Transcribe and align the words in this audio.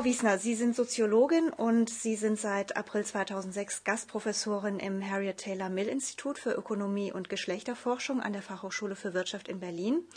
Frau 0.00 0.06
Wiesner, 0.06 0.38
Sie 0.38 0.54
sind 0.54 0.74
Soziologin 0.74 1.50
und 1.50 1.90
Sie 1.90 2.16
sind 2.16 2.38
seit 2.38 2.74
April 2.74 3.04
2006 3.04 3.84
Gastprofessorin 3.84 4.78
im 4.78 5.06
Harriet 5.06 5.36
Taylor 5.36 5.68
Mill 5.68 5.88
Institut 5.88 6.38
für 6.38 6.52
Ökonomie 6.52 7.12
und 7.12 7.28
Geschlechterforschung 7.28 8.22
an 8.22 8.32
der 8.32 8.40
Fachhochschule 8.40 8.96
für 8.96 9.12
Wirtschaft 9.12 9.46
in 9.46 9.60
Berlin. 9.60 10.08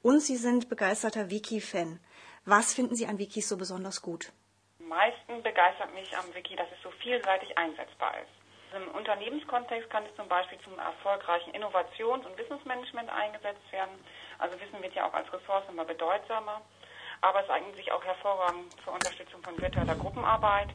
Und 0.00 0.20
Sie 0.20 0.36
sind 0.36 0.70
begeisterter 0.70 1.28
Wiki-Fan. 1.28 2.00
Was 2.46 2.72
finden 2.72 2.94
Sie 2.94 3.06
an 3.06 3.18
Wikis 3.18 3.46
so 3.46 3.58
besonders 3.58 4.00
gut? 4.00 4.32
Am 4.80 4.88
meisten 4.88 5.42
begeistert 5.42 5.92
mich 5.92 6.16
am 6.16 6.34
Wiki, 6.34 6.56
dass 6.56 6.68
es 6.74 6.82
so 6.82 6.90
vielseitig 7.02 7.58
einsetzbar 7.58 8.14
ist. 8.22 8.32
Im 8.74 8.88
Unternehmenskontext 8.96 9.90
kann 9.90 10.06
es 10.06 10.16
zum 10.16 10.28
Beispiel 10.28 10.58
zum 10.60 10.78
erfolgreichen 10.78 11.52
Innovations- 11.52 12.24
und 12.24 12.38
Wissensmanagement 12.38 13.10
eingesetzt 13.10 13.70
werden. 13.70 14.00
Also 14.38 14.58
Wissen 14.58 14.82
wird 14.82 14.94
ja 14.94 15.06
auch 15.06 15.12
als 15.12 15.30
Ressource 15.30 15.64
immer 15.68 15.84
bedeutsamer. 15.84 16.62
Aber 17.20 17.42
es 17.42 17.50
eignet 17.50 17.76
sich 17.76 17.90
auch 17.92 18.04
hervorragend 18.04 18.72
zur 18.84 18.92
Unterstützung 18.92 19.42
von 19.42 19.60
virtueller 19.60 19.96
Gruppenarbeit 19.96 20.68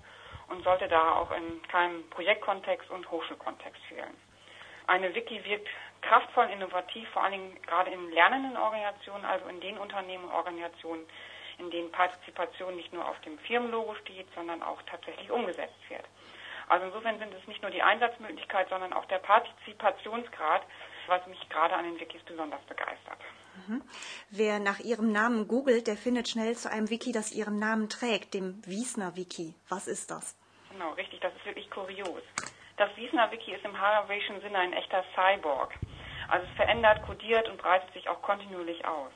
und 0.47 0.63
sollte 0.63 0.87
da 0.87 1.15
auch 1.15 1.31
in 1.31 1.61
keinem 1.67 2.09
Projektkontext 2.09 2.89
und 2.89 3.09
Hochschulkontext 3.09 3.81
fehlen. 3.83 4.15
Eine 4.87 5.13
Wiki 5.15 5.43
wirkt 5.45 5.69
kraftvoll, 6.01 6.49
innovativ, 6.51 7.07
vor 7.09 7.23
allen 7.23 7.33
Dingen 7.33 7.61
gerade 7.61 7.91
in 7.91 8.11
lernenden 8.11 8.57
Organisationen, 8.57 9.23
also 9.23 9.47
in 9.47 9.61
den 9.61 9.77
Unternehmen 9.77 10.25
und 10.25 10.31
Organisationen, 10.31 11.07
in 11.59 11.69
denen 11.69 11.91
Partizipation 11.91 12.75
nicht 12.75 12.91
nur 12.91 13.07
auf 13.07 13.19
dem 13.21 13.37
Firmenlogo 13.39 13.95
steht, 13.95 14.27
sondern 14.33 14.63
auch 14.63 14.81
tatsächlich 14.83 15.29
umgesetzt 15.31 15.89
wird. 15.89 16.03
Also 16.67 16.85
insofern 16.85 17.19
sind 17.19 17.33
es 17.33 17.47
nicht 17.47 17.61
nur 17.61 17.71
die 17.71 17.83
Einsatzmöglichkeit, 17.83 18.69
sondern 18.69 18.93
auch 18.93 19.05
der 19.05 19.19
Partizipationsgrad, 19.19 20.63
was 21.07 21.25
mich 21.27 21.49
gerade 21.49 21.75
an 21.75 21.85
den 21.85 21.99
Wikis 21.99 22.21
besonders 22.23 22.61
begeistert. 22.63 23.19
Mhm. 23.67 23.81
Wer 24.29 24.59
nach 24.59 24.79
ihrem 24.79 25.11
Namen 25.11 25.47
googelt, 25.47 25.87
der 25.87 25.97
findet 25.97 26.29
schnell 26.29 26.55
zu 26.55 26.71
einem 26.71 26.89
Wiki, 26.89 27.11
das 27.11 27.31
ihren 27.31 27.59
Namen 27.59 27.89
trägt, 27.89 28.33
dem 28.33 28.61
Wiesner 28.65 29.15
Wiki. 29.15 29.53
Was 29.69 29.87
ist 29.87 30.11
das? 30.11 30.37
Genau, 30.71 30.91
richtig, 30.93 31.19
das 31.19 31.33
ist 31.35 31.45
wirklich 31.45 31.69
kurios. 31.69 32.23
Das 32.77 32.95
Wiesner 32.95 33.31
Wiki 33.31 33.53
ist 33.53 33.65
im 33.65 33.79
Harveyschen 33.79 34.41
Sinne 34.41 34.59
ein 34.59 34.73
echter 34.73 35.03
Cyborg. 35.13 35.73
Also 36.29 36.47
es 36.49 36.55
verändert, 36.55 37.01
kodiert 37.03 37.49
und 37.49 37.57
breitet 37.57 37.91
sich 37.93 38.07
auch 38.07 38.21
kontinuierlich 38.21 38.85
aus. 38.85 39.11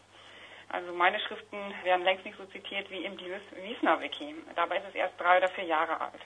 Also 0.70 0.92
meine 0.92 1.20
Schriften 1.22 1.58
werden 1.84 2.04
längst 2.04 2.26
nicht 2.26 2.38
so 2.38 2.46
zitiert 2.46 2.90
wie 2.92 3.06
im 3.06 3.18
Wiesner 3.18 4.02
Wiki. 4.02 4.36
Dabei 4.56 4.78
ist 4.78 4.88
es 4.90 4.96
erst 4.96 5.20
drei 5.20 5.38
oder 5.38 5.48
vier 5.50 5.64
Jahre 5.66 6.02
alt. 6.02 6.22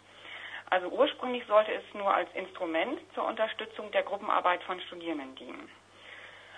Also 0.69 0.87
ursprünglich 0.87 1.45
sollte 1.47 1.73
es 1.73 1.83
nur 1.93 2.13
als 2.13 2.29
Instrument 2.33 2.99
zur 3.15 3.25
Unterstützung 3.25 3.91
der 3.91 4.03
Gruppenarbeit 4.03 4.61
von 4.63 4.79
Studierenden 4.81 5.35
dienen. 5.35 5.69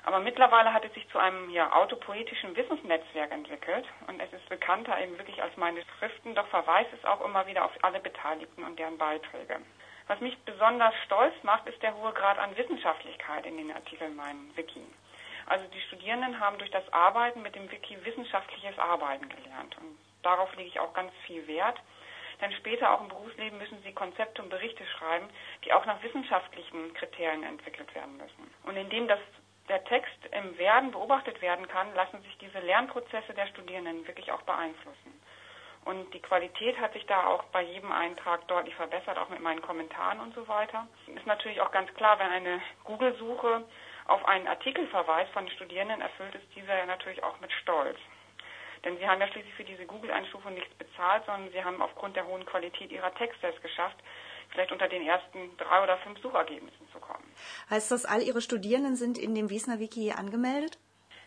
Aber 0.04 0.20
mittlerweile 0.20 0.74
hat 0.74 0.84
es 0.84 0.94
sich 0.94 1.08
zu 1.10 1.20
einem 1.20 1.50
ja, 1.52 1.72
autopoetischen 1.74 2.56
Wissensnetzwerk 2.56 3.32
entwickelt 3.32 3.86
und 4.08 4.20
es 4.20 4.34
ist 4.34 4.50
bekannter 4.50 5.00
eben 5.00 5.18
wirklich 5.18 5.42
als 5.42 5.56
meine 5.58 5.84
Schriften, 5.98 6.34
doch 6.34 6.48
verweist 6.48 6.92
es 6.94 7.06
auch 7.06 7.24
immer 7.24 7.46
wieder 7.46 7.64
auf 7.66 7.72
alle 7.84 8.00
Beteiligten 8.00 8.64
und 8.64 8.80
deren 8.80 8.98
Beiträge. 8.98 9.60
Was 10.08 10.20
mich 10.20 10.38
besonders 10.40 10.94
stolz 11.06 11.36
macht, 11.44 11.68
ist 11.68 11.82
der 11.84 11.96
hohe 11.96 12.12
Grad 12.14 12.40
an 12.40 12.58
Wissenschaftlichkeit 12.58 13.46
in 13.46 13.58
den 13.58 13.72
Artikeln 13.72 14.16
meinem 14.16 14.52
Wiki. 14.58 14.84
Also 15.46 15.66
die 15.68 15.82
Studierenden 15.82 16.40
haben 16.40 16.58
durch 16.58 16.72
das 16.72 16.92
Arbeiten 16.92 17.44
mit 17.44 17.56
dem 17.56 17.72
Wiki 17.72 17.98
wissenschaftliches 18.04 18.78
Arbeiten 18.80 19.30
gelernt 19.30 19.78
und 19.78 19.98
darauf 20.24 20.54
lege 20.56 20.70
ich 20.70 20.80
auch 20.80 20.94
ganz 20.94 21.12
viel 21.28 21.46
Wert. 21.48 21.80
Denn 22.42 22.52
später 22.54 22.92
auch 22.92 23.02
im 23.02 23.08
Berufsleben 23.08 23.60
müssen 23.60 23.82
sie 23.84 23.94
Konzepte 23.94 24.42
und 24.42 24.50
Berichte 24.50 24.86
schreiben, 24.86 25.30
die 25.64 25.74
auch 25.74 25.86
nach 25.86 26.02
wissenschaftlichen 26.02 26.94
Kriterien 26.96 27.44
entwickelt 27.44 27.94
werden 27.94 28.18
müssen. 28.18 28.52
Und 28.64 28.76
indem 28.76 29.08
das 29.08 29.20
der 29.70 29.84
Text 29.86 30.18
im 30.32 30.58
Werden 30.58 30.92
beobachtet 30.92 31.42
werden 31.42 31.68
kann, 31.68 31.94
lassen 31.96 32.22
sich 32.24 32.38
diese 32.40 32.60
Lernprozesse 32.60 33.34
der 33.34 33.48
Studierenden 33.48 34.06
wirklich 34.08 34.32
auch 34.32 34.42
beeinflussen. 34.42 35.22
Und 35.86 36.14
die 36.14 36.20
Qualität 36.20 36.78
hat 36.80 36.94
sich 36.94 37.06
da 37.06 37.26
auch 37.26 37.44
bei 37.46 37.64
jedem 37.64 37.92
Eintrag 37.92 38.48
deutlich 38.48 38.76
verbessert, 38.76 39.18
auch 39.18 39.30
mit 39.30 39.40
meinen 39.40 39.62
Kommentaren 39.62 40.20
und 40.20 40.36
so 40.36 40.48
weiter. 40.48 40.88
Ist 41.08 41.26
natürlich 41.26 41.62
auch 41.62 41.72
ganz 41.72 41.92
klar, 41.96 42.20
wenn 42.20 42.28
eine 42.28 42.62
Google-Suche 42.84 43.64
auf 44.08 44.26
einen 44.26 44.48
Artikel 44.48 44.88
verweist 44.88 45.32
von 45.32 45.46
den 45.46 45.56
Studierenden, 45.56 46.02
erfüllt 46.02 46.36
es 46.36 46.50
dieser 46.50 46.78
ja 46.78 46.86
natürlich 46.86 47.24
auch 47.24 47.40
mit 47.40 47.52
Stolz. 47.54 47.98
Denn 48.84 48.98
sie 48.98 49.08
haben 49.08 49.22
ja 49.22 49.28
schließlich 49.28 49.54
für 49.54 49.64
diese 49.64 49.86
Google-Einstufung 49.86 50.54
nichts 50.54 50.74
bezahlt, 50.76 51.24
sondern 51.26 51.52
sie 51.52 51.64
haben 51.64 51.82
aufgrund 51.82 52.16
der 52.16 52.26
hohen 52.26 52.46
Qualität 52.46 52.92
ihrer 52.92 53.14
Texte 53.16 53.48
es 53.48 53.62
geschafft, 53.62 53.98
vielleicht 54.50 54.72
unter 54.72 54.88
den 54.88 55.06
ersten 55.06 55.56
drei 55.58 55.84
oder 55.84 55.98
fünf 56.00 56.20
Suchergebnissen 56.22 56.88
zu 56.92 57.00
kommen. 57.00 57.24
Heißt 57.70 57.92
das, 57.92 58.06
all 58.06 58.22
Ihre 58.22 58.42
Studierenden 58.42 58.96
sind 58.96 59.18
in 59.18 59.36
dem 59.36 59.50
Wiesner 59.50 59.80
Wiki 59.80 60.12
angemeldet? 60.12 60.78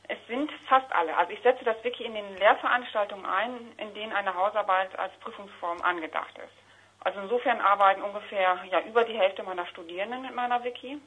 Es 0.09 0.19
sind 0.28 0.50
fast 0.69 0.93
alle. 0.93 1.16
Also 1.16 1.32
ich 1.32 1.41
setze 1.43 1.64
das 1.64 1.82
Wiki 1.82 2.04
in 2.04 2.14
den 2.14 2.37
Lehrveranstaltungen 2.37 3.25
ein, 3.25 3.72
in 3.78 3.94
denen 3.94 4.12
eine 4.12 4.34
Hausarbeit 4.34 4.98
als 4.98 5.14
Prüfungsform 5.20 5.81
angedacht 5.81 6.37
ist. 6.37 6.53
Also 7.00 7.20
insofern 7.20 7.60
arbeiten 7.60 8.03
ungefähr 8.03 8.59
ja, 8.70 8.81
über 8.81 9.04
die 9.04 9.16
Hälfte 9.16 9.43
meiner 9.43 9.66
Studierenden 9.66 10.22
mit 10.22 10.34
meiner 10.34 10.62
Wiki. 10.64 10.98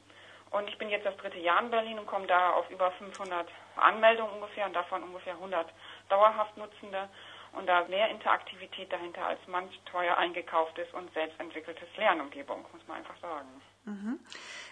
Und 0.50 0.68
ich 0.68 0.78
bin 0.78 0.88
jetzt 0.88 1.04
das 1.04 1.16
dritte 1.18 1.38
Jahr 1.38 1.62
in 1.62 1.70
Berlin 1.70 1.98
und 1.98 2.06
komme 2.06 2.26
da 2.26 2.52
auf 2.52 2.70
über 2.70 2.90
500 2.92 3.48
Anmeldungen 3.76 4.32
ungefähr 4.34 4.66
und 4.66 4.74
davon 4.74 5.02
ungefähr 5.02 5.34
100 5.34 5.68
dauerhaft 6.08 6.56
Nutzende 6.56 7.08
und 7.52 7.66
da 7.66 7.86
mehr 7.88 8.08
Interaktivität 8.10 8.92
dahinter 8.92 9.26
als 9.26 9.40
manch 9.46 9.78
teuer 9.90 10.16
eingekauftes 10.16 10.86
und 10.92 11.12
selbstentwickeltes 11.12 11.88
Lernumgebung, 11.96 12.64
muss 12.72 12.86
man 12.86 12.98
einfach 12.98 13.18
sagen. 13.20 13.48
Mhm. 13.84 14.20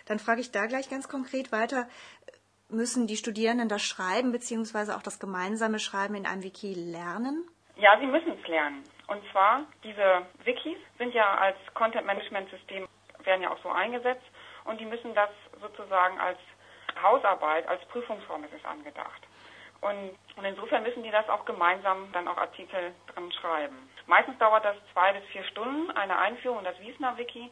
Dann 0.07 0.19
frage 0.19 0.41
ich 0.41 0.51
da 0.51 0.67
gleich 0.67 0.89
ganz 0.89 1.09
konkret 1.09 1.53
weiter. 1.53 1.89
Müssen 2.69 3.07
die 3.07 3.17
Studierenden 3.17 3.69
das 3.69 3.83
Schreiben 3.83 4.33
bzw. 4.33 4.93
auch 4.93 5.03
das 5.03 5.21
gemeinsame 5.21 5.79
Schreiben 5.79 6.15
in 6.15 6.27
einem 6.27 6.43
Wiki 6.43 6.75
lernen? 6.75 7.49
Ja, 7.77 7.99
sie 8.01 8.07
müssen 8.07 8.33
es 8.41 8.49
lernen. 8.49 8.83
Und 9.07 9.23
zwar, 9.31 9.65
diese 9.85 10.27
Wikis 10.45 10.79
sind 10.99 11.15
ja 11.15 11.37
als 11.37 11.57
Content-Management-System, 11.75 12.89
werden 13.25 13.43
ja 13.43 13.51
auch 13.51 13.63
so 13.63 13.69
eingesetzt 13.69 14.25
und 14.65 14.81
die 14.81 14.85
müssen 14.85 15.15
das 15.15 15.31
sozusagen 15.61 16.19
als 16.21 16.39
Hausarbeit, 17.03 17.69
als 17.69 17.85
Prüfungsform 17.87 18.45
ist 18.45 18.55
es 18.55 18.65
angedacht. 18.65 19.23
Und, 19.81 20.17
und 20.37 20.45
insofern 20.45 20.83
müssen 20.83 21.03
die 21.03 21.11
das 21.11 21.29
auch 21.29 21.45
gemeinsam 21.45 22.11
dann 22.13 22.29
auch 22.29 22.39
Artikel 22.39 22.95
dran 23.13 23.31
schreiben. 23.33 23.77
Meistens 24.07 24.39
dauert 24.39 24.65
das 24.65 24.77
zwei 24.93 25.13
bis 25.13 25.25
vier 25.31 25.45
Stunden, 25.45 25.91
eine 25.93 26.19
Einführung 26.19 26.59
in 26.59 26.65
das 26.65 26.79
Wiesner 26.81 27.17
Wiki. 27.19 27.51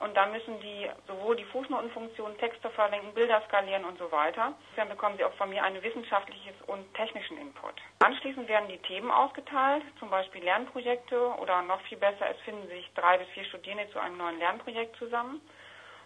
Und 0.00 0.16
dann 0.16 0.32
müssen 0.32 0.58
die 0.60 0.90
sowohl 1.06 1.36
die 1.36 1.44
Fußnotenfunktion, 1.44 2.36
Texte 2.38 2.68
verlinken, 2.70 3.14
Bilder 3.14 3.40
skalieren 3.46 3.84
und 3.84 3.96
so 3.96 4.10
weiter. 4.10 4.52
Dann 4.74 4.88
bekommen 4.88 5.16
sie 5.16 5.24
auch 5.24 5.32
von 5.34 5.48
mir 5.50 5.62
einen 5.62 5.82
wissenschaftliches 5.82 6.54
und 6.66 6.92
technischen 6.94 7.38
Input. 7.38 7.74
Anschließend 8.00 8.48
werden 8.48 8.68
die 8.68 8.78
Themen 8.78 9.10
ausgeteilt, 9.10 9.84
zum 10.00 10.10
Beispiel 10.10 10.42
Lernprojekte 10.42 11.36
oder 11.38 11.62
noch 11.62 11.80
viel 11.82 11.98
besser, 11.98 12.28
es 12.28 12.40
finden 12.40 12.66
sich 12.68 12.90
drei 12.94 13.18
bis 13.18 13.28
vier 13.28 13.44
Studierende 13.44 13.88
zu 13.92 14.00
einem 14.00 14.16
neuen 14.16 14.38
Lernprojekt 14.38 14.96
zusammen. 14.96 15.40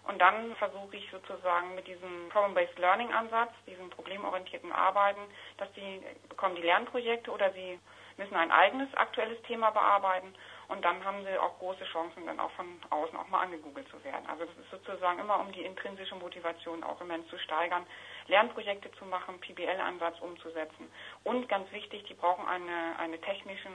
Und 0.03 0.19
dann 0.19 0.55
versuche 0.55 0.97
ich 0.97 1.09
sozusagen 1.11 1.75
mit 1.75 1.87
diesem 1.87 2.29
Problem-Based 2.29 2.77
Learning 2.79 3.11
Ansatz, 3.13 3.51
diesem 3.67 3.89
problemorientierten 3.89 4.71
Arbeiten, 4.71 5.21
dass 5.57 5.71
die 5.73 6.01
bekommen 6.27 6.55
die 6.55 6.61
Lernprojekte 6.61 7.31
oder 7.31 7.51
sie 7.53 7.79
müssen 8.17 8.35
ein 8.35 8.51
eigenes 8.51 8.93
aktuelles 8.95 9.41
Thema 9.43 9.71
bearbeiten 9.71 10.33
und 10.67 10.83
dann 10.83 11.03
haben 11.03 11.23
sie 11.23 11.37
auch 11.39 11.57
große 11.57 11.85
Chancen, 11.85 12.25
dann 12.25 12.39
auch 12.39 12.51
von 12.51 12.67
außen 12.89 13.17
auch 13.17 13.27
mal 13.29 13.41
angegoogelt 13.41 13.89
zu 13.89 14.03
werden. 14.03 14.27
Also 14.27 14.45
das 14.45 14.57
ist 14.57 14.69
sozusagen 14.69 15.19
immer 15.19 15.39
um 15.39 15.51
die 15.51 15.63
intrinsische 15.63 16.15
Motivation 16.15 16.83
auch 16.83 16.99
immens 17.01 17.27
zu 17.29 17.39
steigern, 17.39 17.87
Lernprojekte 18.29 18.91
zu 18.93 19.05
machen, 19.05 19.39
PBL-Ansatz 19.39 20.19
umzusetzen. 20.21 20.89
Und 21.23 21.49
ganz 21.49 21.71
wichtig, 21.71 22.03
die 22.07 22.13
brauchen 22.13 22.47
eine, 22.47 22.97
eine 22.97 23.19
technische 23.19 23.69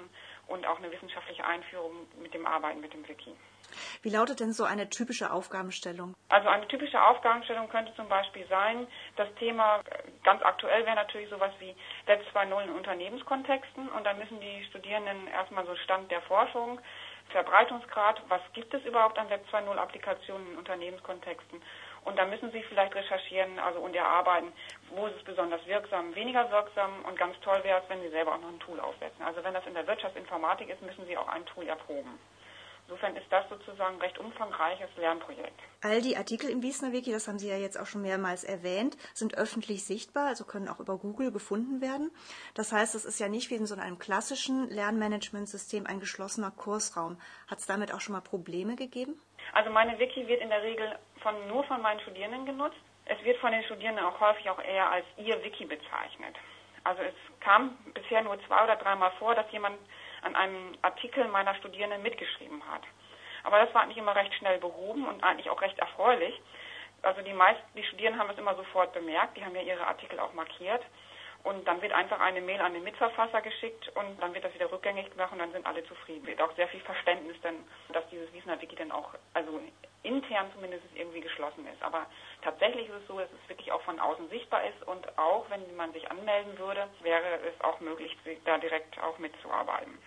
und 0.47 0.67
auch 0.67 0.79
eine 0.79 0.91
wissenschaftliche 0.91 1.45
Einführung 1.45 2.07
mit 2.21 2.33
dem 2.35 2.47
Arbeiten 2.47 2.81
mit 2.81 2.93
dem 2.93 3.07
Wiki. 3.07 3.35
Wie 4.03 4.11
lautet 4.11 4.41
denn 4.41 4.53
so 4.53 4.65
eine 4.65 4.89
typische 4.89 5.33
Aufgabenstellung? 5.33 6.15
Also 6.29 6.49
eine 6.49 6.69
typische 6.69 7.03
Aufgabenstellung 7.03 7.69
könnte 7.69 7.95
zum 7.97 8.09
Beispiel 8.09 8.47
sein, 8.49 8.87
das 9.17 9.29
Thema 9.37 9.81
ganz 10.23 10.43
aktuell 10.43 10.85
wäre 10.85 10.97
natürlich 10.97 11.31
sowas 11.31 11.53
wie 11.59 11.75
Web 12.07 12.23
2.0 12.35 12.65
in 12.65 12.71
Unternehmenskontexten 12.71 13.89
und 13.89 14.05
dann 14.05 14.19
müssen 14.19 14.41
die 14.41 14.65
Studierenden 14.65 15.27
erstmal 15.29 15.67
so 15.67 15.75
Stand 15.77 16.11
der 16.11 16.23
Forschung, 16.23 16.81
Verbreitungsgrad, 17.31 18.23
was 18.29 18.43
gibt 18.53 18.73
es 18.75 18.85
überhaupt 18.85 19.19
an 19.19 19.31
Web 19.31 19.45
2.0 19.51 19.77
Applikationen 19.77 20.53
in 20.53 20.59
Unternehmenskontexten 20.59 21.63
und 22.05 22.19
dann 22.19 22.31
müssen 22.31 22.51
Sie 22.53 22.63
vielleicht 22.63 22.95
recherchieren 22.95 23.59
also 23.59 23.81
und 23.81 23.95
erarbeiten, 23.95 24.53
wo 24.91 25.07
ist 25.07 25.17
es 25.17 25.25
besonders 25.25 25.65
wirksam, 25.67 26.15
weniger 26.15 26.51
wirksam 26.51 27.05
und 27.05 27.19
ganz 27.19 27.39
toll 27.41 27.63
wäre 27.65 27.81
es, 27.83 27.89
wenn 27.89 28.03
Sie 28.03 28.11
selber 28.11 28.35
auch 28.35 28.41
noch 28.41 28.49
ein 28.49 28.61
Tool 28.61 28.79
aufsetzen. 28.81 29.25
Also 29.25 29.43
wenn 29.43 29.55
das 29.55 29.67
in 29.67 29.75
der 29.75 29.87
Wirtschaftsinformatik 29.87 30.69
ist, 30.69 30.83
müssen 30.83 31.07
Sie 31.07 31.17
auch 31.17 31.29
ein 31.29 31.45
Tool 31.47 31.67
erproben. 31.67 32.19
Insofern 32.87 33.17
ist 33.17 33.27
das 33.31 33.49
sozusagen 33.49 33.95
ein 33.97 34.01
recht 34.01 34.19
umfangreiches 34.19 34.91
Lernprojekt. 34.97 35.59
All 35.83 36.03
die 36.03 36.19
Artikel 36.19 36.51
im 36.51 36.63
Wiesner 36.63 36.93
Wiki, 36.93 37.13
das 37.13 37.29
haben 37.29 37.39
Sie 37.39 37.49
ja 37.49 37.57
jetzt 37.57 37.81
auch 37.81 37.87
schon 37.87 38.03
mehrmals 38.03 38.45
erwähnt, 38.45 38.99
sind 39.15 39.39
öffentlich 39.39 39.85
sichtbar, 39.85 40.27
also 40.27 40.45
können 40.45 40.69
auch 40.69 40.81
über 40.81 40.99
Google 40.99 41.33
gefunden 41.33 41.81
werden. 41.81 42.11
Das 42.55 42.73
heißt, 42.73 42.95
es 42.95 43.07
ist 43.07 43.19
ja 43.19 43.29
nicht 43.29 43.51
wie 43.51 43.55
in 43.55 43.67
so 43.67 43.75
einem 43.75 43.99
klassischen 43.99 44.69
Lernmanagementsystem 44.69 45.87
ein 45.87 45.99
geschlossener 45.99 46.51
Kursraum. 46.51 47.19
Hat 47.49 47.59
es 47.59 47.67
damit 47.67 47.93
auch 47.93 48.01
schon 48.01 48.13
mal 48.13 48.21
Probleme 48.21 48.77
gegeben? 48.77 49.19
Also 49.55 49.71
meine 49.71 49.99
Wiki 49.99 50.27
wird 50.29 50.43
in 50.43 50.51
der 50.51 50.63
Regel 50.63 50.99
von, 51.23 51.35
nur 51.49 51.65
von 51.65 51.81
meinen 51.81 52.01
Studierenden 52.01 52.45
genutzt. 52.45 52.77
Es 53.07 53.23
wird 53.25 53.39
von 53.39 53.53
den 53.53 53.63
Studierenden 53.65 54.05
auch 54.05 54.21
häufig 54.21 54.49
auch 54.51 54.63
eher 54.63 54.91
als 54.91 55.07
ihr 55.17 55.43
Wiki 55.43 55.65
bezeichnet. 55.65 56.37
Also 56.85 57.03
es 57.03 57.15
kam 57.41 57.79
bisher 57.95 58.23
nur 58.23 58.39
zwei 58.47 58.63
oder 58.63 58.77
dreimal 58.77 59.11
vor, 59.19 59.35
dass 59.35 59.51
jemand 59.53 59.79
an 60.25 60.35
einem 60.37 60.77
Artikel 60.83 61.27
meiner 61.29 61.55
Studierenden 61.57 62.03
mitgeschrieben 62.03 62.63
hat. 62.71 62.83
Aber 63.45 63.59
das 63.59 63.73
war 63.75 63.83
eigentlich 63.83 63.99
immer 63.99 64.17
recht 64.17 64.35
schnell 64.35 64.59
behoben 64.59 65.07
und 65.07 65.23
eigentlich 65.23 65.51
auch 65.51 65.61
recht 65.61 65.79
erfreulich. 65.79 66.41
Also 67.03 67.21
die 67.21 67.35
meisten, 67.35 67.63
die 67.77 67.85
Studierenden 67.85 68.21
haben 68.21 68.31
es 68.31 68.39
immer 68.39 68.55
sofort 68.55 68.93
bemerkt, 68.95 69.37
die 69.37 69.45
haben 69.45 69.55
ja 69.55 69.63
ihre 69.63 69.87
Artikel 69.87 70.19
auch 70.19 70.33
markiert. 70.33 70.83
Und 71.45 71.69
dann 71.69 71.83
wird 71.83 71.93
einfach 71.93 72.21
eine 72.21 72.41
Mail 72.41 72.63
an 72.63 72.73
den 72.73 72.85
Mitverfasser 72.85 73.43
geschickt 73.43 73.93
und 73.97 74.19
dann 74.23 74.33
wird 74.33 74.45
das 74.45 74.55
wieder 74.55 74.73
rückgängig 74.73 75.11
gemacht 75.11 75.31
und 75.31 75.41
dann 75.41 75.53
sind 75.53 75.67
alle 75.67 75.85
zufrieden. 75.85 76.27
Wird 76.27 76.41
auch 76.41 76.55
sehr 76.57 76.69
viel 76.69 76.81
Verständnis 76.81 77.37
dann, 77.43 77.57
dass 77.93 78.09
dieses 78.09 78.33
Wiesner 78.33 78.59
Wiki 78.63 78.75
dann 78.77 78.91
auch, 78.91 79.15
also 79.35 79.61
intern 80.05 80.51
zumindest 80.55 80.85
irgendwie 80.95 81.21
geschlossen 81.21 81.67
ist. 81.67 81.83
Aber 81.83 82.07
tatsächlich 82.41 82.89
ist 82.89 82.95
es 82.95 83.07
so, 83.09 83.19
dass 83.19 83.29
es 83.31 83.49
wirklich 83.51 83.71
auch 83.73 83.83
von 83.83 84.01
außen 84.01 84.31
sichtbar 84.31 84.65
ist 84.65 84.83
und 84.87 85.19
auch 85.19 85.45
wenn 85.51 85.77
man 85.77 85.93
sich 85.93 86.11
anmelden 86.11 86.59
würde, 86.59 86.89
wäre 87.03 87.41
es 87.47 87.61
auch 87.61 87.79
möglich, 87.81 88.17
da 88.47 88.57
direkt 88.57 88.99
auch 89.03 89.19
mitzuarbeiten. 89.19 89.99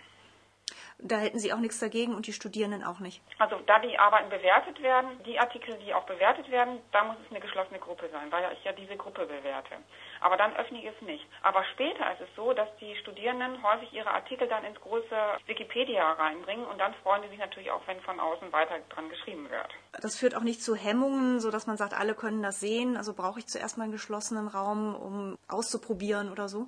Da 1.00 1.18
hätten 1.18 1.38
Sie 1.38 1.52
auch 1.52 1.60
nichts 1.60 1.78
dagegen 1.78 2.14
und 2.14 2.26
die 2.26 2.32
Studierenden 2.32 2.82
auch 2.82 2.98
nicht. 2.98 3.22
Also 3.38 3.56
da 3.66 3.78
die 3.78 3.96
Arbeiten 3.98 4.30
bewertet 4.30 4.82
werden, 4.82 5.10
die 5.24 5.38
Artikel, 5.38 5.78
die 5.78 5.94
auch 5.94 6.04
bewertet 6.06 6.50
werden, 6.50 6.80
da 6.90 7.04
muss 7.04 7.16
es 7.24 7.30
eine 7.30 7.40
geschlossene 7.40 7.78
Gruppe 7.78 8.08
sein, 8.10 8.32
weil 8.32 8.52
ich 8.52 8.64
ja 8.64 8.72
diese 8.72 8.96
Gruppe 8.96 9.26
bewerte. 9.26 9.76
Aber 10.20 10.36
dann 10.36 10.56
öffne 10.56 10.78
ich 10.78 10.86
es 10.86 11.00
nicht. 11.02 11.24
Aber 11.42 11.62
später 11.72 12.12
ist 12.12 12.22
es 12.22 12.28
so, 12.34 12.52
dass 12.52 12.68
die 12.80 12.96
Studierenden 12.96 13.62
häufig 13.62 13.92
ihre 13.92 14.10
Artikel 14.10 14.48
dann 14.48 14.64
ins 14.64 14.80
große 14.80 15.16
Wikipedia 15.46 16.12
reinbringen 16.14 16.66
und 16.66 16.78
dann 16.78 16.92
freuen 16.94 17.22
sie 17.22 17.28
sich 17.28 17.38
natürlich 17.38 17.70
auch, 17.70 17.86
wenn 17.86 18.00
von 18.00 18.18
außen 18.18 18.52
weiter 18.52 18.80
dran 18.88 19.08
geschrieben 19.08 19.48
wird. 19.50 19.68
Das 20.02 20.18
führt 20.18 20.34
auch 20.34 20.42
nicht 20.42 20.62
zu 20.62 20.74
Hemmungen, 20.74 21.38
so 21.38 21.52
dass 21.52 21.68
man 21.68 21.76
sagt, 21.76 21.94
alle 21.94 22.16
können 22.16 22.42
das 22.42 22.58
sehen. 22.58 22.96
Also 22.96 23.14
brauche 23.14 23.38
ich 23.38 23.46
zuerst 23.46 23.78
mal 23.78 23.84
einen 23.84 23.92
geschlossenen 23.92 24.48
Raum, 24.48 24.96
um 24.96 25.38
auszuprobieren 25.46 26.32
oder 26.32 26.48
so? 26.48 26.66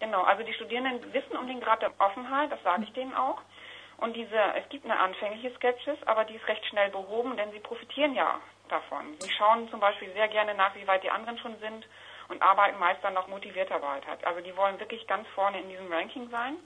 Genau, 0.00 0.22
also 0.22 0.42
die 0.42 0.52
Studierenden 0.52 1.00
wissen 1.14 1.36
um 1.36 1.46
den 1.46 1.60
Grad 1.60 1.80
der 1.80 1.92
Offenheit, 1.98 2.52
das 2.52 2.62
sage 2.62 2.82
ich 2.84 2.92
denen 2.92 3.14
auch. 3.14 3.40
Und 3.98 4.14
diese, 4.16 4.38
es 4.56 4.68
gibt 4.68 4.84
eine 4.84 4.98
anfängliche 4.98 5.54
Skepsis, 5.56 5.98
aber 6.06 6.24
die 6.24 6.34
ist 6.34 6.48
recht 6.48 6.64
schnell 6.66 6.90
behoben, 6.90 7.36
denn 7.36 7.52
sie 7.52 7.60
profitieren 7.60 8.14
ja 8.14 8.40
davon. 8.68 9.14
Sie 9.20 9.32
schauen 9.32 9.68
zum 9.70 9.80
Beispiel 9.80 10.12
sehr 10.12 10.28
gerne 10.28 10.54
nach, 10.54 10.74
wie 10.74 10.86
weit 10.86 11.02
die 11.02 11.10
anderen 11.10 11.38
schon 11.38 11.58
sind 11.58 11.86
und 12.28 12.42
arbeiten 12.42 12.78
meist 12.78 13.02
dann 13.04 13.14
noch 13.14 13.28
motivierter 13.28 13.80
weiter. 13.82 14.16
Also 14.24 14.40
die 14.40 14.56
wollen 14.56 14.80
wirklich 14.80 15.06
ganz 15.06 15.28
vorne 15.28 15.60
in 15.60 15.68
diesem 15.68 15.92
Ranking 15.92 16.28
sein. 16.30 16.56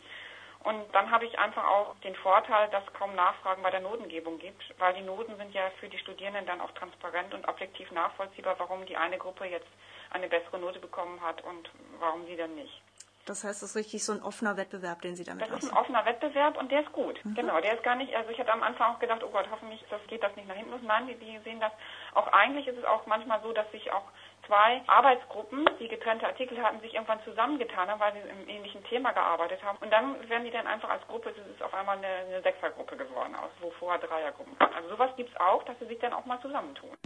Und 0.65 0.93
dann 0.93 1.11
habe 1.11 1.25
ich 1.25 1.39
einfach 1.39 1.65
auch 1.65 1.95
den 2.03 2.17
Vorteil, 2.17 2.69
dass 2.71 2.85
kaum 2.95 3.15
Nachfragen 3.15 3.63
bei 3.63 3.71
der 3.71 3.81
Notengebung 3.81 4.39
gibt, 4.39 4.63
weil 4.79 4.95
die 4.95 5.03
Noten 5.03 5.37
sind 5.37 5.55
ja 5.55 5.71
für 5.79 5.89
die 5.89 5.99
Studierenden 5.99 6.47
dann 6.47 6.61
auch 6.61 6.73
transparent 6.73 7.33
und 7.33 7.47
objektiv 7.47 7.91
nachvollziehbar, 7.93 8.57
warum 8.59 8.85
die 8.87 8.97
eine 8.97 9.19
Gruppe 9.19 9.45
jetzt 9.45 9.69
eine 10.11 10.29
bessere 10.29 10.59
Note 10.59 10.81
bekommen 10.81 11.21
hat 11.23 11.43
und 11.45 11.71
warum 12.01 12.27
sie 12.27 12.37
dann 12.37 12.55
nicht. 12.57 12.83
Das 13.29 13.45
heißt, 13.45 13.63
das 13.63 13.71
ist 13.71 13.77
richtig 13.77 14.05
so 14.05 14.13
ein 14.13 14.23
offener 14.23 14.57
Wettbewerb, 14.57 15.03
den 15.03 15.15
Sie 15.15 15.25
damit 15.25 15.43
Das 15.43 15.63
ist 15.63 15.71
ein 15.71 15.77
offener 15.77 16.05
Wettbewerb 16.07 16.57
und 16.57 16.73
der 16.73 16.81
ist 16.81 16.93
gut. 16.93 17.23
Mhm. 17.25 17.35
Genau, 17.35 17.61
der 17.61 17.75
ist 17.75 17.83
gar 17.83 17.95
nicht, 17.95 18.15
also 18.15 18.31
ich 18.31 18.39
hatte 18.39 18.53
am 18.53 18.63
Anfang 18.63 18.95
auch 18.95 18.99
gedacht, 18.99 19.23
oh 19.23 19.29
Gott, 19.29 19.47
hoffentlich 19.51 19.85
das 19.91 20.01
geht 20.07 20.23
das 20.23 20.35
nicht 20.37 20.49
nach 20.49 20.55
hinten 20.55 20.71
los. 20.71 20.81
Nein, 20.83 21.07
die, 21.07 21.15
die 21.15 21.39
sehen 21.45 21.61
das, 21.61 21.73
auch 22.15 22.27
eigentlich 22.29 22.67
ist 22.67 22.79
es 22.79 22.85
auch 22.85 23.05
manchmal 23.07 23.41
so, 23.43 23.53
dass 23.53 23.71
sich 23.71 23.93
auch 23.93 24.05
zwei 24.47 24.81
Arbeitsgruppen, 24.87 25.69
die 25.79 25.89
getrennte 25.89 26.27
Artikel 26.27 26.63
hatten, 26.63 26.81
sich 26.81 26.95
irgendwann 26.95 27.23
zusammengetan 27.25 27.89
haben, 27.89 28.01
weil 28.01 28.15
sie 28.15 28.21
im 28.21 28.49
ähnlichen 28.49 28.83
Thema 28.85 29.13
gearbeitet 29.13 29.63
haben. 29.63 29.77
Und 29.79 29.93
dann 29.93 30.29
werden 30.29 30.45
die 30.45 30.51
dann 30.51 30.67
einfach 30.67 30.89
als 30.89 31.07
Gruppe, 31.07 31.33
das 31.37 31.47
ist 31.47 31.63
auf 31.63 31.75
einmal 31.75 31.99
eine, 31.99 32.07
eine 32.07 32.43
Sechsergruppe 32.43 32.97
geworden 32.97 33.35
aus, 33.37 33.51
wo 33.61 33.71
vorher 33.73 34.01
Dreiergruppen 34.01 34.59
waren. 34.59 34.73
Also 34.73 34.89
sowas 34.89 35.11
gibt 35.17 35.31
es 35.31 35.41
auch, 35.41 35.63
dass 35.65 35.79
sie 35.79 35.87
sich 35.87 35.99
dann 35.99 36.15
auch 36.15 36.25
mal 36.25 36.41
zusammentun. 36.41 36.97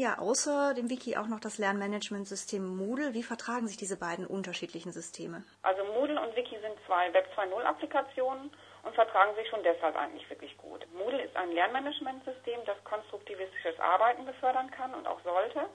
Ja 0.00 0.18
außer 0.18 0.74
dem 0.74 0.90
Wiki 0.90 1.16
auch 1.16 1.26
noch 1.26 1.40
das 1.40 1.58
Lernmanagementsystem 1.58 2.64
Moodle. 2.76 3.14
Wie 3.14 3.22
vertragen 3.22 3.68
sich 3.68 3.76
diese 3.76 3.96
beiden 3.96 4.26
unterschiedlichen 4.26 4.92
Systeme? 4.92 5.44
Also 5.62 5.84
Moodle 5.84 6.20
und 6.20 6.34
Wiki 6.34 6.58
sind 6.60 6.74
zwei 6.86 7.12
Web 7.12 7.28
2.0 7.36 7.62
Applikationen 7.62 8.50
und 8.82 8.94
vertragen 8.94 9.34
sich 9.36 9.48
schon 9.48 9.62
deshalb 9.62 9.96
eigentlich 9.96 10.28
wirklich 10.30 10.56
gut. 10.56 10.86
Moodle 10.94 11.22
ist 11.22 11.36
ein 11.36 11.52
Lernmanagementsystem, 11.52 12.60
das 12.66 12.82
konstruktivistisches 12.84 13.78
Arbeiten 13.78 14.24
befördern 14.24 14.70
kann 14.70 14.94
und 14.94 15.06
auch 15.06 15.20
sollte. 15.22 15.68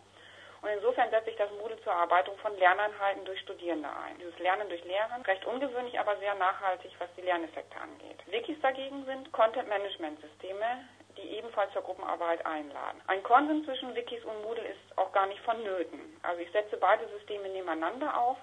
Und 0.62 0.69
insofern 0.69 1.12
setzt 1.12 1.25
sich 1.25 1.36
das 1.36 1.51
Moodle 1.62 1.80
zur 1.83 1.94
Erarbeitung 1.94 2.36
von 2.39 2.57
Lerneinheiten 2.57 3.24
durch 3.25 3.39
Studierende 3.42 3.88
ein. 3.88 4.18
Dieses 4.18 4.38
Lernen 4.39 4.68
durch 4.68 4.83
Lehren, 4.83 5.22
recht 5.22 5.45
ungewöhnlich, 5.45 6.00
aber 6.00 6.18
sehr 6.18 6.33
nachhaltig, 6.33 6.92
was 6.98 7.10
die 7.16 7.22
Lerneffekte 7.22 7.77
angeht. 7.80 8.18
Wikis 8.25 8.60
dagegen 8.62 9.06
sind 9.06 9.31
Content-Management-Systeme, 9.31 10.66
die 11.17 11.38
ebenfalls 11.38 11.71
zur 11.73 11.81
Gruppenarbeit 11.81 12.45
einladen. 12.45 13.01
Ein 13.07 13.23
Konsens 13.23 13.65
zwischen 13.65 13.95
Wikis 13.95 14.23
und 14.25 14.41
Moodle 14.44 14.63
ist 14.67 14.97
auch 14.97 15.12
gar 15.12 15.27
nicht 15.27 15.41
vonnöten. 15.41 16.00
Also 16.23 16.41
ich 16.41 16.51
setze 16.51 16.77
beide 16.77 17.07
Systeme 17.09 17.50
nebeneinander 17.50 18.17
auf 18.17 18.38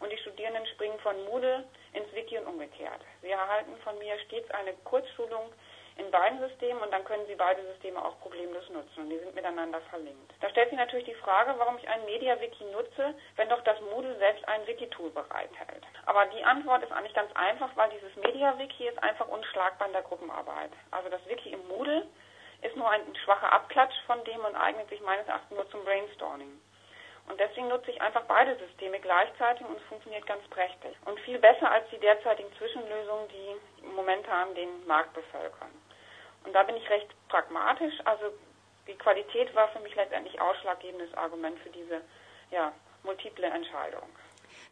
und 0.00 0.12
die 0.12 0.18
Studierenden 0.18 0.66
springen 0.66 0.98
von 1.00 1.24
Moodle 1.24 1.64
ins 1.92 2.12
Wiki 2.14 2.38
und 2.38 2.46
umgekehrt. 2.46 3.00
Sie 3.22 3.30
erhalten 3.30 3.76
von 3.82 3.98
mir 3.98 4.18
stets 4.26 4.50
eine 4.50 4.74
Kurzschulung 4.84 5.52
in 5.98 6.10
beiden 6.10 6.38
Systemen 6.38 6.80
und 6.82 6.92
dann 6.92 7.04
können 7.04 7.26
Sie 7.26 7.34
beide 7.34 7.62
Systeme 7.72 8.02
auch 8.02 8.18
problemlos 8.20 8.68
nutzen 8.70 9.02
und 9.02 9.10
die 9.10 9.18
sind 9.18 9.34
miteinander 9.34 9.80
verlinkt. 9.90 10.32
Da 10.40 10.48
stellt 10.50 10.70
sich 10.70 10.78
natürlich 10.78 11.06
die 11.06 11.14
Frage, 11.14 11.54
warum 11.58 11.76
ich 11.76 11.88
ein 11.88 12.04
MediaWiki 12.04 12.64
nutze, 12.66 13.14
wenn 13.36 13.48
doch 13.48 13.62
das 13.64 13.80
Moodle 13.80 14.16
selbst 14.18 14.46
ein 14.48 14.66
Wiki-Tool 14.66 15.10
bereithält. 15.10 15.84
Aber 16.06 16.26
die 16.26 16.44
Antwort 16.44 16.82
ist 16.82 16.92
eigentlich 16.92 17.14
ganz 17.14 17.30
einfach, 17.34 17.70
weil 17.74 17.90
dieses 17.90 18.14
MediaWiki 18.16 18.88
ist 18.88 19.02
einfach 19.02 19.28
unschlagbar 19.28 19.88
in 19.88 19.92
der 19.92 20.02
Gruppenarbeit. 20.02 20.70
Also 20.92 21.08
das 21.08 21.24
Wiki 21.26 21.52
im 21.52 21.66
Moodle 21.68 22.06
ist 22.62 22.76
nur 22.76 22.88
ein 22.88 23.02
schwacher 23.24 23.52
Abklatsch 23.52 23.94
von 24.06 24.22
dem 24.24 24.44
und 24.44 24.54
eignet 24.54 24.88
sich 24.88 25.00
meines 25.00 25.26
Erachtens 25.26 25.56
nur 25.56 25.68
zum 25.70 25.84
Brainstorming. 25.84 26.60
Und 27.28 27.38
deswegen 27.38 27.68
nutze 27.68 27.90
ich 27.90 28.00
einfach 28.00 28.22
beide 28.24 28.56
Systeme 28.56 28.98
gleichzeitig 29.00 29.66
und 29.66 29.76
es 29.76 29.82
funktioniert 29.84 30.26
ganz 30.26 30.46
prächtig. 30.48 30.96
Und 31.04 31.20
viel 31.20 31.38
besser 31.38 31.70
als 31.70 31.88
die 31.90 31.98
derzeitigen 31.98 32.50
Zwischenlösungen, 32.56 33.28
die 33.28 33.84
momentan 33.94 34.54
den 34.54 34.86
Markt 34.86 35.12
bevölkern. 35.12 35.70
Und 36.48 36.54
da 36.54 36.62
bin 36.62 36.76
ich 36.76 36.88
recht 36.90 37.08
pragmatisch. 37.28 37.94
Also 38.04 38.24
die 38.86 38.94
Qualität 38.94 39.54
war 39.54 39.68
für 39.68 39.80
mich 39.80 39.94
letztendlich 39.94 40.40
ausschlaggebendes 40.40 41.12
Argument 41.14 41.58
für 41.60 41.70
diese 41.70 42.00
ja, 42.50 42.72
multiple 43.04 43.46
Entscheidung. 43.46 44.08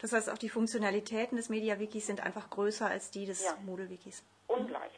Das 0.00 0.12
heißt, 0.12 0.30
auch 0.30 0.38
die 0.38 0.49
Funktionalitäten 0.49 1.37
des 1.37 1.49
MediaWikis 1.49 2.06
sind 2.06 2.21
einfach 2.21 2.50
größer 2.50 2.87
als 2.87 3.11
die 3.11 3.26
des 3.26 3.45
ja. 3.45 3.56
Moodle-Wikis. 3.64 4.25
Ungleich 4.49 4.92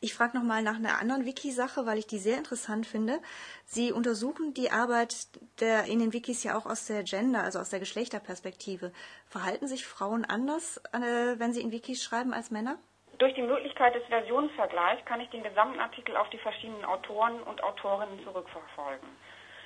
ich 0.00 0.14
frage 0.14 0.36
nochmal 0.36 0.62
nach 0.62 0.76
einer 0.76 0.98
anderen 0.98 1.24
Wiki-Sache, 1.24 1.86
weil 1.86 1.98
ich 1.98 2.06
die 2.06 2.18
sehr 2.18 2.36
interessant 2.36 2.86
finde. 2.86 3.20
Sie 3.64 3.92
untersuchen 3.92 4.54
die 4.54 4.70
Arbeit 4.70 5.28
der, 5.60 5.84
in 5.84 5.98
den 5.98 6.12
Wikis 6.12 6.42
ja 6.42 6.56
auch 6.56 6.66
aus 6.66 6.86
der 6.86 7.02
Gender, 7.02 7.42
also 7.42 7.58
aus 7.58 7.70
der 7.70 7.80
Geschlechterperspektive. 7.80 8.92
Verhalten 9.26 9.68
sich 9.68 9.86
Frauen 9.86 10.24
anders, 10.24 10.78
äh, 10.92 11.38
wenn 11.38 11.52
sie 11.52 11.62
in 11.62 11.72
Wikis 11.72 12.02
schreiben, 12.02 12.34
als 12.34 12.50
Männer? 12.50 12.78
Durch 13.18 13.32
die 13.34 13.42
Möglichkeit 13.42 13.94
des 13.94 14.04
Versionsvergleichs 14.06 15.04
kann 15.06 15.20
ich 15.20 15.30
den 15.30 15.42
gesamten 15.42 15.80
Artikel 15.80 16.16
auf 16.16 16.28
die 16.30 16.38
verschiedenen 16.38 16.84
Autoren 16.84 17.42
und 17.42 17.62
Autorinnen 17.62 18.22
zurückverfolgen. 18.24 19.08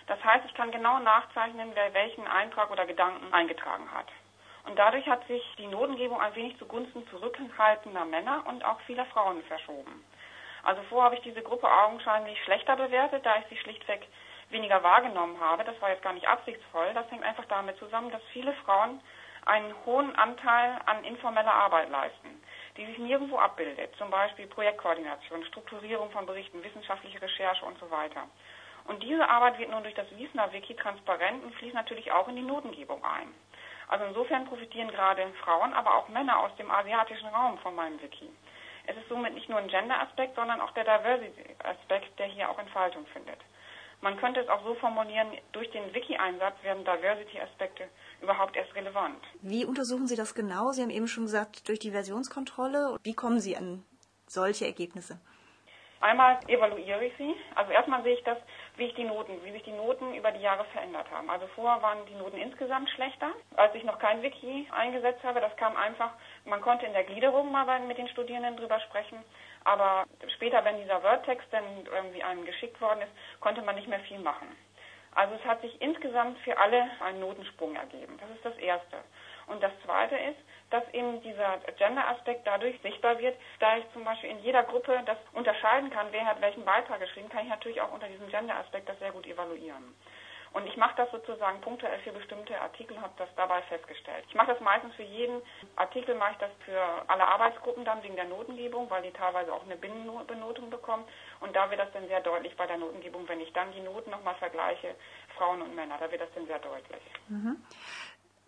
Das 0.07 0.23
heißt, 0.23 0.45
ich 0.47 0.55
kann 0.55 0.71
genau 0.71 0.99
nachzeichnen, 1.01 1.71
wer 1.75 1.93
welchen 1.93 2.27
Eintrag 2.29 2.71
oder 2.71 2.87
Gedanken 2.87 3.33
eingetragen 3.33 3.91
hat. 3.93 4.07
Und 4.67 4.79
dadurch 4.79 5.07
hat 5.09 5.27
sich 5.27 5.43
die 5.59 5.67
Notengebung 5.67 6.21
ein 6.21 6.35
wenig 6.37 6.59
zugunsten 6.59 7.07
zurückhaltender 7.09 8.05
Männer 8.05 8.45
und 8.47 8.65
auch 8.65 8.81
vieler 8.83 9.07
Frauen 9.07 9.43
verschoben. 9.45 10.05
Also 10.63 10.83
vorher 10.89 11.07
habe 11.07 11.17
ich 11.17 11.23
diese 11.23 11.43
Gruppe 11.43 11.69
augenscheinlich 11.69 12.41
schlechter 12.45 12.77
bewertet, 12.77 13.25
da 13.25 13.39
ich 13.39 13.47
sie 13.49 13.57
schlichtweg 13.57 14.07
weniger 14.51 14.83
wahrgenommen 14.83 15.41
habe. 15.41 15.65
Das 15.65 15.81
war 15.81 15.91
jetzt 15.91 16.03
gar 16.03 16.13
nicht 16.13 16.29
absichtsvoll. 16.29 16.93
Das 16.95 17.11
hängt 17.11 17.25
einfach 17.25 17.47
damit 17.47 17.79
zusammen, 17.79 18.11
dass 18.11 18.23
viele 18.33 18.53
Frauen 18.65 19.01
einen 19.47 19.75
hohen 19.87 20.15
Anteil 20.17 20.79
an 20.87 21.03
informeller 21.05 21.55
Arbeit 21.55 21.89
leisten, 21.89 22.43
die 22.81 22.87
sich 22.87 22.99
nirgendwo 22.99 23.37
abbildet. 23.37 23.95
Zum 23.97 24.11
Beispiel 24.11 24.47
Projektkoordination, 24.47 25.45
Strukturierung 25.45 26.11
von 26.13 26.25
Berichten, 26.25 26.65
wissenschaftliche 26.65 27.21
Recherche 27.21 27.67
und 27.67 27.79
so 27.79 27.91
weiter. 27.91 28.23
Und 28.87 29.03
diese 29.03 29.29
Arbeit 29.29 29.59
wird 29.59 29.71
nun 29.71 29.83
durch 29.83 29.95
das 29.95 30.11
Wiesner 30.17 30.51
Wiki 30.53 30.75
transparent 30.75 31.45
und 31.45 31.55
fließt 31.57 31.75
natürlich 31.75 32.11
auch 32.11 32.27
in 32.29 32.37
die 32.37 32.43
Notengebung 32.43 33.05
ein. 33.05 33.29
Also 33.89 34.07
insofern 34.07 34.47
profitieren 34.47 34.89
gerade 34.89 35.27
Frauen, 35.45 35.75
aber 35.75 35.95
auch 35.95 36.09
Männer 36.09 36.39
aus 36.39 36.57
dem 36.57 36.71
asiatischen 36.71 37.29
Raum 37.29 37.59
von 37.59 37.75
meinem 37.75 38.01
Wiki. 38.01 38.31
Es 38.87 38.97
ist 38.97 39.09
somit 39.11 39.35
nicht 39.35 39.51
nur 39.51 39.59
ein 39.59 39.69
Gender-Aspekt, 39.69 40.35
sondern 40.35 40.63
auch 40.63 40.71
der 40.71 40.85
Diversity-Aspekt, 40.85 42.19
der 42.19 42.27
hier 42.27 42.49
auch 42.49 42.59
Entfaltung 42.59 43.05
findet. 43.09 43.39
Man 44.03 44.17
könnte 44.17 44.41
es 44.41 44.49
auch 44.49 44.65
so 44.65 44.75
formulieren, 44.77 45.29
durch 45.53 45.71
den 45.71 45.95
Wiki-Einsatz 45.95 46.55
werden 46.63 46.85
Diversity-Aspekte 46.85 47.85
überhaupt 48.23 48.57
erst 48.57 48.75
relevant. 48.75 49.19
Wie 49.43 49.65
untersuchen 49.67 50.07
Sie 50.07 50.17
das 50.17 50.35
genau? 50.35 50.73
Sie 50.73 50.83
haben 50.83 50.91
eben 50.91 51.09
schon 51.09 51.25
gesagt, 51.25 51.69
durch 51.69 51.79
die 51.81 51.91
Versionskontrolle. 51.91 52.97
Wie 53.03 53.15
kommen 53.15 53.41
Sie 53.41 53.57
an 53.57 53.85
solche 54.27 54.65
Ergebnisse? 54.65 55.21
Einmal 56.01 56.39
evaluiere 56.47 57.05
ich 57.05 57.17
sie. 57.19 57.37
Also 57.55 57.73
erstmal 57.73 58.03
sehe 58.03 58.15
ich 58.15 58.25
das, 58.25 58.39
wie 58.77 58.87
ich 58.87 58.95
die 58.95 59.05
Noten, 59.05 59.45
wie 59.45 59.53
sich 59.53 59.63
die 59.65 59.73
Noten 59.73 60.15
über 60.15 60.33
die 60.33 60.41
Jahre 60.41 60.65
verändert 60.73 61.11
haben. 61.11 61.29
Also 61.29 61.47
vorher 61.49 61.83
waren 61.83 62.07
die 62.07 62.15
Noten 62.15 62.39
insgesamt 62.39 62.89
schlechter, 62.91 63.31
als 63.57 63.75
ich 63.75 63.85
noch 63.85 63.99
kein 63.99 64.23
Wiki 64.23 64.67
eingesetzt 64.71 65.23
habe. 65.23 65.41
Das 65.41 65.55
kam 65.57 65.77
einfach, 65.77 66.13
man 66.47 66.63
konnte 66.63 66.87
in 66.87 66.95
der 66.95 67.05
Gliederung 67.05 67.53
mal 67.53 67.81
mit 67.81 67.99
den 67.99 68.09
Studierenden 68.09 68.57
drüber 68.57 68.81
sprechen, 68.81 69.23
aber 69.65 70.07
später, 70.37 70.65
wenn 70.65 70.81
dieser 70.81 71.03
Wordtext 71.03 71.47
dann 71.51 71.65
irgendwie 71.85 72.23
einem 72.23 72.47
geschickt 72.47 72.81
worden 72.81 73.03
ist, 73.03 73.41
konnte 73.41 73.61
man 73.61 73.75
nicht 73.75 73.89
mehr 73.89 74.01
viel 74.01 74.19
machen. 74.19 74.49
Also 75.15 75.35
es 75.35 75.45
hat 75.45 75.61
sich 75.61 75.83
insgesamt 75.83 76.39
für 76.39 76.57
alle 76.57 76.89
einen 77.05 77.21
Notensprung 77.21 77.75
ergeben. 77.75 78.17
Das 78.21 78.31
ist 78.31 78.45
das 78.45 78.57
Erste. 78.59 78.97
Und 79.49 79.63
das 79.63 79.73
Zweite 79.85 80.17
ist, 80.17 80.39
dass 80.71 80.83
eben 80.93 81.21
dieser 81.23 81.59
Gender-Aspekt 81.77 82.47
dadurch 82.47 82.81
sichtbar 82.81 83.19
wird, 83.19 83.37
da 83.59 83.77
ich 83.77 83.85
zum 83.93 84.05
Beispiel 84.05 84.31
in 84.31 84.39
jeder 84.41 84.63
Gruppe 84.63 85.01
das 85.05 85.19
unterscheiden 85.33 85.91
kann, 85.91 86.09
wer 86.11 86.27
hat 86.27 86.41
welchen 86.41 86.65
Beitrag 86.65 87.01
geschrieben, 87.01 87.29
kann 87.29 87.45
ich 87.45 87.51
natürlich 87.51 87.81
auch 87.81 87.93
unter 87.93 88.09
diesem 88.09 88.29
Gender-Aspekt 88.29 88.89
das 88.89 88.99
sehr 88.99 89.13
gut 89.13 89.27
evaluieren. 89.27 89.95
Und 90.53 90.67
ich 90.67 90.77
mache 90.77 90.97
das 90.97 91.11
sozusagen 91.13 91.61
punktuell 91.61 91.99
für 92.01 92.11
bestimmte 92.11 92.61
Artikel 92.61 92.97
und 92.97 93.03
habe 93.03 93.13
das 93.19 93.29
dabei 93.37 93.63
festgestellt. 93.63 94.25
Ich 94.29 94.35
mache 94.35 94.49
das 94.53 94.61
meistens 94.61 94.95
für 94.97 95.05
jeden 95.05 95.41
Artikel, 95.77 96.17
mache 96.17 96.33
ich 96.33 96.39
das 96.39 96.51
für 96.65 96.83
alle 97.07 97.27
Arbeitsgruppen 97.27 97.85
dann 97.85 98.03
wegen 98.03 98.17
der 98.17 98.25
Notengebung, 98.25 98.91
weil 98.91 99.03
die 99.03 99.13
teilweise 99.13 99.53
auch 99.53 99.63
eine 99.65 99.77
Binnenbenotung 99.77 100.71
bekommen. 100.71 101.05
Und 101.39 101.55
da 101.55 101.71
wird 101.71 101.81
das 101.81 101.93
dann 101.93 102.09
sehr 102.09 102.21
deutlich 102.21 102.57
bei 102.57 102.67
der 102.67 102.79
Notengebung, 102.79 103.29
wenn 103.29 103.41
ich 103.41 103.53
dann 103.53 103.71
die 103.73 103.81
Noten 103.81 104.11
nochmal 104.11 104.35
vergleiche, 104.37 104.97
Frauen 105.37 105.63
und 105.63 105.75
Männer, 105.77 105.97
da 106.01 106.11
wird 106.11 106.21
das 106.21 106.33
dann 106.35 106.47
sehr 106.47 106.59
deutlich. 106.59 107.03
Mhm. 107.29 107.63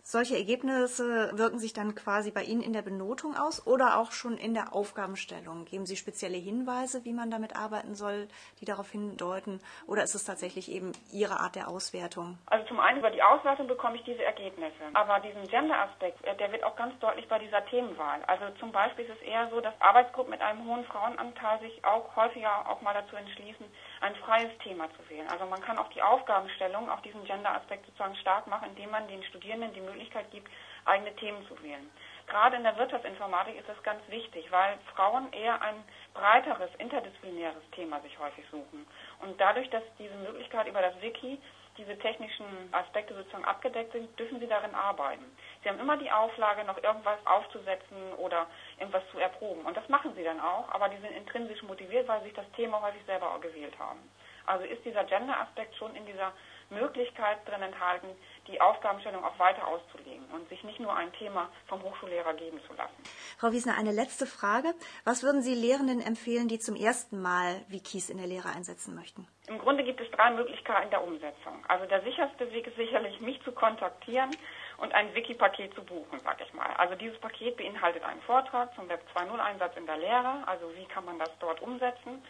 Solche 0.05 0.35
Ergebnisse 0.35 1.31
wirken 1.37 1.59
sich 1.59 1.71
dann 1.71 1.95
quasi 1.95 2.29
bei 2.29 2.43
Ihnen 2.43 2.61
in 2.61 2.73
der 2.73 2.81
Benotung 2.81 3.37
aus 3.37 3.65
oder 3.65 3.97
auch 3.97 4.11
schon 4.11 4.37
in 4.37 4.53
der 4.53 4.73
Aufgabenstellung? 4.73 5.63
Geben 5.63 5.85
Sie 5.85 5.95
spezielle 5.95 6.35
Hinweise, 6.35 7.05
wie 7.05 7.13
man 7.13 7.31
damit 7.31 7.55
arbeiten 7.55 7.95
soll, 7.95 8.27
die 8.59 8.65
darauf 8.65 8.91
hindeuten? 8.91 9.61
Oder 9.87 10.03
ist 10.03 10.13
es 10.13 10.25
tatsächlich 10.25 10.69
eben 10.69 10.91
Ihre 11.13 11.39
Art 11.39 11.55
der 11.55 11.69
Auswertung? 11.69 12.37
Also 12.47 12.67
zum 12.67 12.81
einen 12.81 12.99
über 12.99 13.11
die 13.11 13.23
Auswertung 13.23 13.67
bekomme 13.67 13.95
ich 13.95 14.03
diese 14.03 14.25
Ergebnisse. 14.25 14.83
Aber 14.93 15.21
diesen 15.21 15.47
Gender-Aspekt, 15.47 16.21
äh, 16.25 16.35
der 16.35 16.51
wird 16.51 16.65
auch 16.65 16.75
ganz 16.75 16.99
deutlich 16.99 17.29
bei 17.29 17.39
dieser 17.39 17.65
Themenwahl. 17.67 18.21
Also 18.27 18.43
zum 18.59 18.73
Beispiel 18.73 19.05
ist 19.05 19.15
es 19.21 19.21
eher 19.25 19.49
so, 19.51 19.61
dass 19.61 19.73
Arbeitsgruppen 19.79 20.31
mit 20.31 20.41
einem 20.41 20.67
hohen 20.67 20.83
Frauenanteil 20.83 21.61
sich 21.61 21.79
auch 21.85 22.13
häufiger 22.17 22.69
auch 22.69 22.81
mal 22.81 22.93
dazu 22.93 23.15
entschließen, 23.15 23.65
ein 24.01 24.15
freies 24.17 24.51
Thema 24.63 24.89
zu 24.97 25.09
wählen. 25.09 25.29
Also 25.31 25.45
man 25.45 25.61
kann 25.61 25.77
auch 25.77 25.89
die 25.93 26.01
Aufgabenstellung 26.01 26.89
auf 26.89 27.01
diesen 27.03 27.23
Gender-Aspekt 27.23 27.85
sozusagen 27.85 28.17
stark 28.17 28.47
machen, 28.47 28.67
indem 28.67 28.91
man 28.91 29.07
den 29.07 29.23
Studierenden 29.23 29.71
die 29.73 29.79
Möglichkeit 29.79 29.92
gibt, 30.31 30.49
eigene 30.85 31.15
Themen 31.15 31.45
zu 31.47 31.61
wählen. 31.63 31.89
Gerade 32.27 32.55
in 32.55 32.63
der 32.63 32.77
Wirtschaftsinformatik 32.77 33.57
ist 33.57 33.67
das 33.67 33.81
ganz 33.83 34.01
wichtig, 34.07 34.49
weil 34.51 34.77
Frauen 34.95 35.31
eher 35.33 35.61
ein 35.61 35.83
breiteres, 36.13 36.69
interdisziplinäres 36.77 37.63
Thema 37.71 37.99
sich 38.01 38.17
häufig 38.19 38.45
suchen. 38.49 38.87
Und 39.21 39.39
dadurch, 39.39 39.69
dass 39.69 39.83
diese 39.99 40.15
Möglichkeit 40.15 40.67
über 40.67 40.81
das 40.81 40.99
Wiki 41.01 41.39
diese 41.77 41.97
technischen 41.97 42.45
Aspekte 42.71 43.15
sozusagen 43.15 43.45
abgedeckt 43.45 43.93
sind, 43.93 44.17
dürfen 44.19 44.39
sie 44.39 44.47
darin 44.47 44.75
arbeiten. 44.75 45.25
Sie 45.63 45.69
haben 45.69 45.79
immer 45.79 45.97
die 45.97 46.11
Auflage, 46.11 46.63
noch 46.63 46.81
irgendwas 46.83 47.17
aufzusetzen 47.25 48.13
oder 48.17 48.47
irgendwas 48.77 49.03
zu 49.11 49.17
erproben. 49.17 49.65
Und 49.65 49.75
das 49.75 49.87
machen 49.89 50.13
sie 50.15 50.23
dann 50.23 50.39
auch, 50.39 50.69
aber 50.69 50.89
die 50.89 51.01
sind 51.01 51.11
intrinsisch 51.11 51.63
motiviert, 51.63 52.07
weil 52.07 52.19
sie 52.19 52.27
sich 52.27 52.35
das 52.35 52.49
Thema 52.51 52.81
häufig 52.81 53.03
selber 53.05 53.35
gewählt 53.41 53.77
haben. 53.79 53.99
Also 54.45 54.65
ist 54.65 54.85
dieser 54.85 55.03
Gender-Aspekt 55.05 55.75
schon 55.75 55.95
in 55.95 56.05
dieser 56.05 56.33
Möglichkeit 56.73 57.47
drin 57.47 57.61
enthalten, 57.61 58.07
die 58.47 58.59
Aufgabenstellung 58.59 59.23
auch 59.23 59.37
weiter 59.39 59.67
auszulegen 59.67 60.25
und 60.33 60.47
sich 60.49 60.63
nicht 60.63 60.79
nur 60.79 60.95
ein 60.95 61.11
Thema 61.13 61.49
vom 61.67 61.81
Hochschullehrer 61.81 62.33
geben 62.33 62.59
zu 62.67 62.73
lassen. 62.73 62.93
Frau 63.37 63.51
Wiesner, 63.51 63.77
eine 63.77 63.91
letzte 63.91 64.25
Frage. 64.25 64.73
Was 65.05 65.23
würden 65.23 65.41
Sie 65.41 65.55
Lehrenden 65.55 66.01
empfehlen, 66.01 66.47
die 66.47 66.59
zum 66.59 66.75
ersten 66.75 67.21
Mal 67.21 67.63
Wikis 67.69 68.09
in 68.09 68.17
der 68.17 68.27
Lehre 68.27 68.49
einsetzen 68.49 68.95
möchten? 68.95 69.27
Im 69.47 69.59
Grunde 69.59 69.83
gibt 69.83 70.01
es 70.01 70.09
drei 70.11 70.31
Möglichkeiten 70.31 70.89
der 70.89 71.03
Umsetzung. 71.03 71.63
Also 71.67 71.85
der 71.85 72.01
sicherste 72.03 72.51
Weg 72.51 72.67
ist 72.67 72.75
sicherlich, 72.75 73.19
mich 73.21 73.41
zu 73.43 73.51
kontaktieren 73.51 74.31
und 74.77 74.93
ein 74.93 75.13
Wiki-Paket 75.13 75.73
zu 75.75 75.83
buchen, 75.83 76.19
sag 76.23 76.41
ich 76.41 76.53
mal. 76.53 76.73
Also 76.77 76.95
dieses 76.95 77.17
Paket 77.19 77.57
beinhaltet 77.57 78.03
einen 78.03 78.21
Vortrag 78.21 78.73
zum 78.75 78.89
Web 78.89 79.01
2.0 79.15 79.37
Einsatz 79.39 79.75
in 79.77 79.85
der 79.85 79.97
Lehre, 79.97 80.43
also 80.45 80.73
wie 80.75 80.85
kann 80.85 81.05
man 81.05 81.19
das 81.19 81.31
dort 81.39 81.61
umsetzen, 81.61 82.23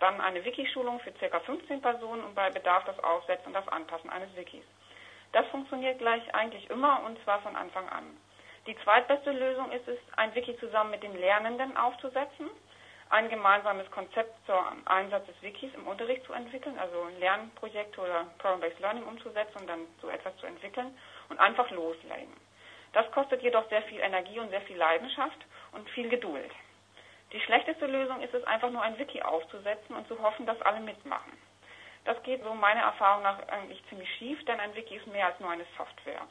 dann 0.00 0.20
eine 0.20 0.44
Wiki-Schulung 0.44 1.00
für 1.00 1.12
ca. 1.12 1.40
15 1.40 1.80
Personen 1.80 2.24
und 2.24 2.34
bei 2.34 2.50
Bedarf 2.50 2.84
das 2.84 2.98
Aufsetzen 3.00 3.48
und 3.48 3.54
das 3.54 3.68
Anpassen 3.68 4.10
eines 4.10 4.34
Wikis. 4.36 4.64
Das 5.32 5.46
funktioniert 5.48 5.98
gleich 5.98 6.34
eigentlich 6.34 6.68
immer 6.70 7.02
und 7.04 7.22
zwar 7.24 7.40
von 7.42 7.56
Anfang 7.56 7.88
an. 7.88 8.16
Die 8.66 8.76
zweitbeste 8.84 9.32
Lösung 9.32 9.72
ist 9.72 9.88
es, 9.88 9.98
ein 10.16 10.34
Wiki 10.34 10.56
zusammen 10.58 10.90
mit 10.90 11.02
den 11.02 11.16
Lernenden 11.18 11.76
aufzusetzen, 11.76 12.50
ein 13.10 13.28
gemeinsames 13.30 13.90
Konzept 13.90 14.34
zum 14.46 14.56
Einsatz 14.86 15.26
des 15.26 15.40
Wikis 15.42 15.72
im 15.74 15.86
Unterricht 15.86 16.24
zu 16.24 16.32
entwickeln, 16.32 16.78
also 16.78 17.08
Lernprojekte 17.18 18.00
oder 18.00 18.26
Problem-Based 18.38 18.80
Learning 18.80 19.04
umzusetzen 19.04 19.58
und 19.60 19.66
dann 19.66 19.86
so 20.02 20.08
etwas 20.10 20.36
zu 20.36 20.46
entwickeln 20.46 20.96
und 21.30 21.40
einfach 21.40 21.70
loslegen. 21.70 22.34
Das 22.92 23.10
kostet 23.12 23.42
jedoch 23.42 23.68
sehr 23.68 23.82
viel 23.82 24.00
Energie 24.00 24.38
und 24.38 24.50
sehr 24.50 24.62
viel 24.62 24.76
Leidenschaft 24.76 25.38
und 25.72 25.88
viel 25.90 26.08
Geduld. 26.08 26.50
Die 27.32 27.40
schlechteste 27.40 27.86
Lösung 27.86 28.20
ist 28.22 28.32
es 28.32 28.44
einfach 28.44 28.70
nur 28.70 28.82
ein 28.82 28.98
Wiki 28.98 29.20
aufzusetzen 29.22 29.94
und 29.96 30.08
zu 30.08 30.18
hoffen, 30.22 30.46
dass 30.46 30.60
alle 30.62 30.80
mitmachen. 30.80 31.32
Das 32.04 32.22
geht 32.22 32.42
so 32.42 32.54
meiner 32.54 32.80
Erfahrung 32.80 33.22
nach 33.22 33.46
eigentlich 33.48 33.82
ziemlich 33.88 34.08
schief, 34.16 34.42
denn 34.46 34.58
ein 34.60 34.74
Wiki 34.74 34.96
ist 34.96 35.06
mehr 35.08 35.26
als 35.26 35.38
nur 35.40 35.50
eine 35.50 35.66
Software. 35.76 36.26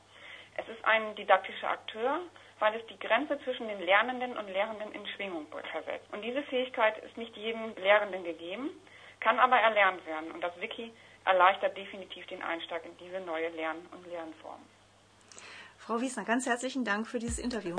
Es 0.55 0.67
ist 0.69 0.83
ein 0.85 1.15
didaktischer 1.15 1.69
Akteur, 1.69 2.19
weil 2.59 2.73
es 2.73 2.85
die 2.87 2.97
Grenze 2.97 3.39
zwischen 3.43 3.67
den 3.67 3.79
Lernenden 3.81 4.35
und 4.35 4.47
Lehrenden 4.47 4.91
in 4.91 5.05
Schwingung 5.07 5.45
versetzt. 5.71 6.11
Und 6.11 6.23
diese 6.23 6.41
Fähigkeit 6.43 6.97
ist 7.03 7.15
nicht 7.15 7.37
jedem 7.37 7.75
Lehrenden 7.75 8.23
gegeben, 8.23 8.71
kann 9.19 9.37
aber 9.37 9.57
erlernt 9.57 10.03
werden. 10.07 10.31
Und 10.31 10.41
das 10.41 10.59
Wiki 10.59 10.91
erleichtert 11.25 11.77
definitiv 11.77 12.25
den 12.27 12.41
Einstieg 12.41 12.81
in 12.85 12.97
diese 12.97 13.19
neue 13.19 13.49
Lern- 13.49 13.85
und 13.91 14.07
Lernform. 14.07 14.61
Frau 15.77 16.01
Wiesner, 16.01 16.25
ganz 16.25 16.47
herzlichen 16.47 16.83
Dank 16.83 17.07
für 17.07 17.19
dieses 17.19 17.37
Interview. 17.37 17.75